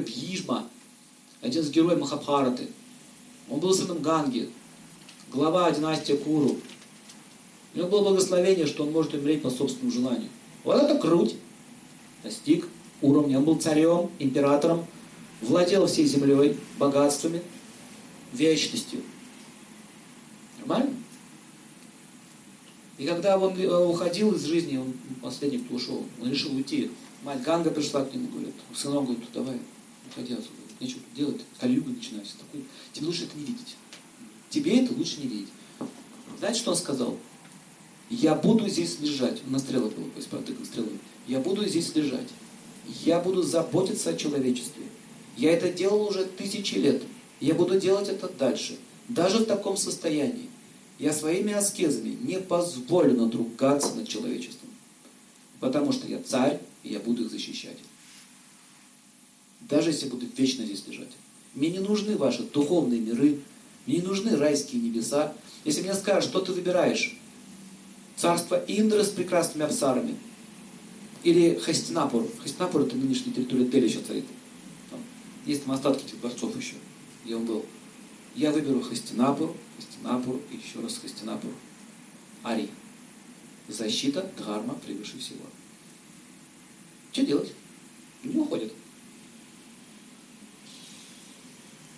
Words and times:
такой 0.00 0.12
Бхишма, 0.12 0.68
один 1.40 1.62
из 1.62 1.70
героев 1.70 2.00
Махабхараты. 2.00 2.68
Он 3.48 3.60
был 3.60 3.74
сыном 3.74 4.02
Ганги, 4.02 4.50
глава 5.32 5.70
династии 5.70 6.12
Куру. 6.12 6.56
У 7.74 7.78
него 7.78 7.88
было 7.88 8.02
благословение, 8.02 8.66
что 8.66 8.84
он 8.84 8.92
может 8.92 9.14
умереть 9.14 9.42
по 9.42 9.50
собственному 9.50 9.92
желанию. 9.92 10.28
Вот 10.64 10.82
это 10.82 10.98
круть. 10.98 11.36
Достиг 12.22 12.68
уровня. 13.00 13.38
Он 13.38 13.44
был 13.44 13.56
царем, 13.56 14.10
императором, 14.18 14.86
владел 15.40 15.86
всей 15.86 16.04
землей, 16.04 16.56
богатствами, 16.78 17.42
вечностью. 18.32 19.00
Нормально? 20.58 20.94
И 22.98 23.06
когда 23.06 23.38
он 23.38 23.58
э, 23.58 23.84
уходил 23.86 24.32
из 24.32 24.44
жизни, 24.44 24.76
он 24.76 24.92
последний, 25.22 25.58
кто 25.60 25.76
ушел, 25.76 26.04
он 26.20 26.30
решил 26.30 26.54
уйти. 26.54 26.90
Мать 27.22 27.42
Ганга 27.42 27.70
пришла 27.70 28.04
к 28.04 28.12
нему, 28.12 28.28
говорит, 28.28 28.54
сынок, 28.74 29.04
говорит, 29.04 29.24
давай, 29.32 29.58
уходи 30.10 30.34
отсюда. 30.34 30.54
Нечего 30.80 31.00
делать, 31.14 31.40
калюга 31.58 31.90
начинается. 31.90 32.34
Такой, 32.38 32.64
тебе 32.92 33.06
лучше 33.06 33.24
это 33.24 33.36
не 33.38 33.44
видеть. 33.44 33.76
Тебе 34.48 34.82
это 34.82 34.94
лучше 34.94 35.20
не 35.20 35.28
видеть. 35.28 35.48
Знаете, 36.38 36.58
что 36.60 36.70
он 36.70 36.76
сказал? 36.76 37.16
Я 38.08 38.34
буду 38.34 38.68
здесь 38.68 38.98
лежать. 39.00 39.46
На 39.48 39.58
стрелах 39.58 39.92
было, 39.92 40.10
то 40.10 40.16
есть 40.16 40.28
протыкан 40.28 40.64
стрелой. 40.64 40.98
Я 41.26 41.40
буду 41.40 41.66
здесь 41.66 41.94
лежать. 41.94 42.28
Я 43.04 43.20
буду 43.20 43.42
заботиться 43.42 44.10
о 44.10 44.16
человечестве. 44.16 44.84
Я 45.36 45.52
это 45.52 45.70
делал 45.70 46.06
уже 46.06 46.24
тысячи 46.24 46.74
лет. 46.74 47.02
Я 47.40 47.54
буду 47.54 47.78
делать 47.78 48.08
это 48.08 48.28
дальше. 48.28 48.76
Даже 49.08 49.38
в 49.38 49.44
таком 49.44 49.76
состоянии. 49.76 50.48
Я 50.98 51.12
своими 51.12 51.52
аскезами 51.52 52.16
не 52.20 52.40
позволю 52.40 53.16
надругаться 53.16 53.94
над 53.94 54.08
человечеством. 54.08 54.70
Потому 55.60 55.92
что 55.92 56.08
я 56.08 56.20
царь, 56.22 56.60
и 56.82 56.92
я 56.92 57.00
буду 57.00 57.24
их 57.24 57.30
защищать. 57.30 57.78
Даже 59.70 59.90
если 59.90 60.08
буду 60.08 60.26
вечно 60.36 60.64
здесь 60.64 60.84
лежать. 60.86 61.12
Мне 61.54 61.70
не 61.70 61.78
нужны 61.78 62.16
ваши 62.16 62.42
духовные 62.42 63.00
миры, 63.00 63.40
мне 63.86 63.98
не 63.98 64.02
нужны 64.02 64.36
райские 64.36 64.82
небеса. 64.82 65.32
Если 65.64 65.82
мне 65.82 65.94
скажут, 65.94 66.30
что 66.30 66.40
ты 66.40 66.52
выбираешь, 66.52 67.16
царство 68.16 68.56
Индры 68.66 69.04
с 69.04 69.08
прекрасными 69.08 69.64
абсарами, 69.64 70.16
или 71.22 71.58
Хастинапур. 71.58 72.26
Хастинапур 72.42 72.82
это 72.82 72.96
нынешняя 72.96 73.34
территория 73.34 73.64
Дели 73.64 73.86
еще 73.86 74.00
царит. 74.00 74.24
Там 74.90 75.00
есть 75.44 75.64
там 75.64 75.72
остатки 75.72 76.04
этих 76.06 76.20
дворцов 76.20 76.56
еще, 76.56 76.74
где 77.24 77.36
он 77.36 77.44
был. 77.44 77.64
Я 78.34 78.52
выберу 78.52 78.80
Хастинапур, 78.80 79.54
Хастинапур 79.76 80.40
и 80.50 80.56
еще 80.56 80.80
раз 80.80 80.98
Хастинапур. 80.98 81.52
Ари. 82.42 82.68
Защита, 83.68 84.28
дхарма 84.36 84.74
превыше 84.74 85.18
всего. 85.18 85.44
Что 87.12 87.26
делать? 87.26 87.52
Не 88.24 88.36
уходит. 88.36 88.72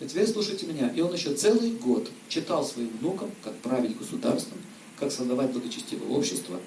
И 0.00 0.06
теперь 0.06 0.26
слушайте 0.26 0.66
меня. 0.66 0.88
И 0.88 1.00
он 1.00 1.12
еще 1.12 1.34
целый 1.34 1.72
год 1.72 2.10
читал 2.28 2.64
своим 2.64 2.88
внукам, 2.98 3.30
как 3.44 3.56
править 3.58 3.96
государством, 3.96 4.58
как 4.98 5.12
создавать 5.12 5.52
благочестивое 5.52 6.08
общество. 6.08 6.58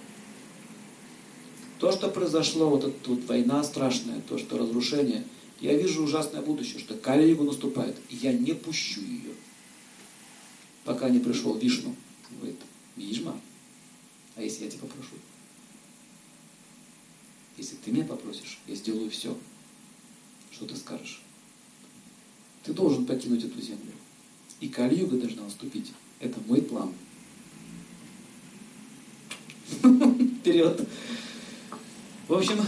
То, 1.79 1.91
что 1.91 2.09
произошло, 2.09 2.69
вот 2.69 2.83
эта 2.85 3.09
вот 3.09 3.23
война 3.25 3.63
страшная, 3.63 4.21
то, 4.21 4.37
что 4.37 4.57
разрушение, 4.57 5.25
я 5.59 5.73
вижу 5.75 6.03
ужасное 6.03 6.41
будущее, 6.41 6.79
что 6.79 6.95
Кали-Югу 6.95 7.43
наступает, 7.43 7.97
и 8.09 8.15
я 8.15 8.31
не 8.31 8.53
пущу 8.53 9.01
ее, 9.01 9.33
пока 10.85 11.09
не 11.09 11.19
пришел 11.19 11.55
Вишну. 11.55 11.95
Говорит, 12.37 12.59
Вижма, 12.95 13.39
а 14.35 14.41
если 14.41 14.65
я 14.65 14.69
тебя 14.69 14.81
попрошу? 14.81 15.15
Если 17.57 17.75
ты 17.75 17.91
меня 17.91 18.05
попросишь, 18.05 18.59
я 18.67 18.75
сделаю 18.75 19.09
все, 19.09 19.37
что 20.51 20.65
ты 20.65 20.75
скажешь. 20.75 21.21
Должен 22.83 23.05
покинуть 23.05 23.45
эту 23.45 23.61
землю. 23.61 23.93
И 24.59 24.67
Кали-Юга 24.67 25.15
должна 25.15 25.43
наступить. 25.43 25.93
Это 26.19 26.37
мой 26.45 26.61
план. 26.61 26.91
Вперед! 30.41 30.85
В 32.27 32.33
общем, 32.33 32.59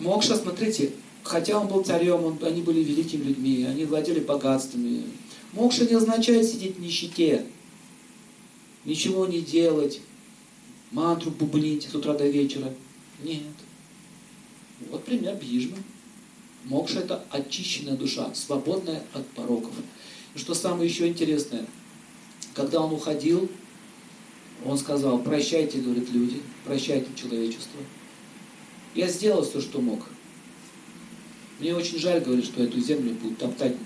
Мокша, 0.00 0.34
смотрите, 0.34 0.90
хотя 1.22 1.60
он 1.60 1.68
был 1.68 1.84
царем, 1.84 2.24
он, 2.24 2.38
они 2.42 2.62
были 2.62 2.82
великими 2.82 3.22
людьми, 3.22 3.62
они 3.62 3.84
владели 3.84 4.18
богатствами. 4.18 5.04
Мокша 5.52 5.86
не 5.86 5.94
означает 5.94 6.48
сидеть 6.48 6.74
в 6.74 6.80
нищете, 6.80 7.46
ничего 8.84 9.24
не 9.28 9.40
делать, 9.40 10.00
мантру 10.90 11.30
бубнить 11.30 11.88
с 11.88 11.94
утра 11.94 12.14
до 12.14 12.26
вечера. 12.26 12.74
Нет. 13.22 13.42
Вот 14.90 15.04
пример 15.04 15.36
Бхижма. 15.36 15.76
Мокша– 16.64 16.98
это 17.00 17.24
очищенная 17.30 17.96
душа, 17.96 18.32
свободная 18.34 19.02
от 19.12 19.26
пороков. 19.28 19.72
И 20.34 20.38
что 20.38 20.54
самое 20.54 20.88
еще 20.88 21.06
интересное, 21.06 21.66
когда 22.54 22.80
он 22.80 22.92
уходил, 22.92 23.50
он 24.64 24.78
сказал, 24.78 25.18
прощайте, 25.18 25.80
говорит 25.80 26.10
люди, 26.10 26.40
прощайте 26.64 27.08
человечество. 27.14 27.80
Я 28.94 29.08
сделал 29.08 29.44
все, 29.44 29.60
что 29.60 29.80
мог. 29.80 30.00
Мне 31.60 31.74
очень 31.74 31.98
жаль, 31.98 32.22
говорит, 32.22 32.46
что 32.46 32.62
эту 32.62 32.80
землю 32.80 33.14
будут 33.14 33.38
топтать 33.38 33.76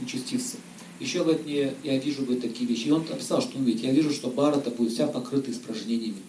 нечестивцы. 0.00 0.56
Еще, 1.00 1.24
говорит, 1.24 1.44
мне, 1.46 1.74
я 1.82 1.98
вижу 1.98 2.22
говорит, 2.22 2.42
такие 2.42 2.68
вещи. 2.68 2.88
И 2.88 2.90
он 2.90 3.06
написал, 3.08 3.40
что 3.40 3.58
он 3.58 3.64
видит. 3.64 3.82
Я 3.82 3.92
вижу, 3.92 4.12
что 4.12 4.28
Барата 4.28 4.70
будет 4.70 4.92
вся 4.92 5.06
покрыта 5.06 5.50
испражнениями. 5.50 6.22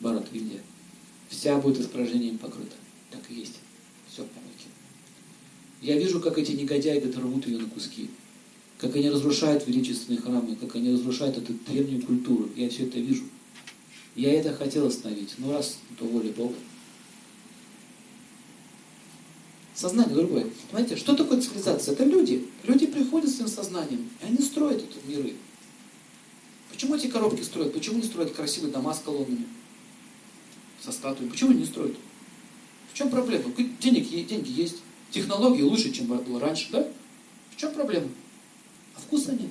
Барат, 0.00 0.26
Индия. 0.32 0.60
Вся 1.28 1.56
будет 1.56 1.80
испражнениями 1.80 2.36
покрыта. 2.36 2.74
Так 3.10 3.20
и 3.30 3.34
есть. 3.34 3.58
Все 4.12 4.22
порядке. 4.22 4.66
Я 5.82 5.98
вижу, 5.98 6.20
как 6.20 6.38
эти 6.38 6.52
негодяи 6.52 7.00
говорит, 7.00 7.18
рвут 7.18 7.46
ее 7.48 7.58
на 7.58 7.68
куски. 7.68 8.08
Как 8.78 8.94
они 8.94 9.10
разрушают 9.10 9.66
величественные 9.66 10.20
храмы, 10.20 10.54
как 10.54 10.76
они 10.76 10.92
разрушают 10.92 11.36
эту 11.36 11.54
древнюю 11.54 12.02
культуру. 12.02 12.48
Я 12.54 12.70
все 12.70 12.84
это 12.86 13.00
вижу. 13.00 13.24
Я 14.14 14.32
это 14.32 14.54
хотел 14.54 14.86
остановить. 14.86 15.34
Но 15.38 15.52
раз, 15.52 15.78
то 15.98 16.04
воля 16.04 16.30
Бога. 16.32 16.54
Сознание 19.74 20.14
другое. 20.14 20.46
Понимаете, 20.70 20.96
что 20.96 21.16
такое 21.16 21.40
цивилизация? 21.40 21.94
Это 21.94 22.04
люди. 22.04 22.46
Люди 22.62 22.86
приходят 22.86 23.28
с 23.28 23.36
своим 23.36 23.50
сознанием, 23.50 24.08
и 24.20 24.26
они 24.26 24.38
строят 24.38 24.84
эти 24.84 25.04
миры. 25.10 25.34
Почему 26.70 26.94
эти 26.94 27.08
коробки 27.08 27.42
строят? 27.42 27.72
Почему 27.72 27.96
не 27.98 28.04
строят 28.04 28.32
красивые 28.32 28.72
дома 28.72 28.94
с 28.94 29.00
колоннами? 29.00 29.46
Со 30.80 30.92
статуями? 30.92 31.30
Почему 31.30 31.52
не 31.52 31.64
строят? 31.64 31.96
В 32.92 32.96
чем 32.96 33.10
проблема? 33.10 33.52
Денег, 33.80 34.08
деньги 34.28 34.50
есть. 34.50 34.76
Технологии 35.12 35.62
лучше, 35.62 35.92
чем 35.92 36.06
было 36.06 36.40
раньше, 36.40 36.68
да? 36.72 36.88
В 37.50 37.56
чем 37.60 37.72
проблема? 37.74 38.08
А 38.96 39.00
вкуса 39.00 39.32
нет. 39.32 39.50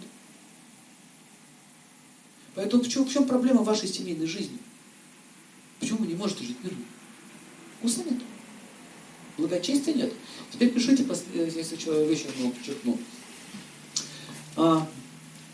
Поэтому 2.55 2.83
в 2.83 2.89
чем, 2.89 3.05
в 3.05 3.13
чем 3.13 3.25
проблема 3.25 3.61
вашей 3.61 3.87
семейной 3.87 4.25
жизни? 4.25 4.57
Почему 5.79 5.99
вы 5.99 6.07
не 6.07 6.15
можете 6.15 6.43
жить 6.43 6.57
мирно? 6.63 6.83
Вкуса 7.77 8.03
нет. 8.03 8.19
Благочестия 9.37 9.93
нет. 9.93 10.11
Теперь 10.51 10.71
пишите, 10.71 11.05
э, 11.33 11.51
если 11.55 11.75
человек 11.75 12.11
еще 12.17 12.29
одно 12.29 12.49
подчеркну. 12.49 12.97
А, 14.57 14.87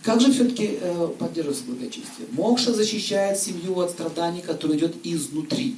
как 0.03 0.21
же 0.21 0.31
все-таки 0.31 0.79
э, 0.79 1.07
поддерживается 1.19 1.65
благочестие? 1.65 2.27
Мокша 2.31 2.73
защищает 2.73 3.37
семью 3.37 3.77
от 3.79 3.91
страданий, 3.91 4.41
которые 4.41 4.79
идет 4.79 4.95
изнутри. 5.03 5.75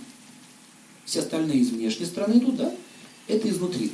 Все 1.05 1.21
остальные 1.21 1.61
из 1.61 1.69
внешней 1.69 2.05
стороны 2.05 2.37
идут, 2.37 2.57
да? 2.57 2.73
Это 3.27 3.49
изнутри. 3.49 3.91